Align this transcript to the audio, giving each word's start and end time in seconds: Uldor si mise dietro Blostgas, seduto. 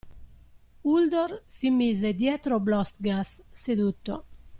Uldor 0.93 1.35
si 1.47 1.69
mise 1.69 2.13
dietro 2.21 2.59
Blostgas, 2.69 3.35
seduto. 3.65 4.23